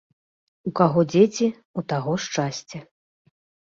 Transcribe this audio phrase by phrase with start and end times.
[0.69, 1.47] У каго дзеці,
[1.79, 2.77] у таго шчасце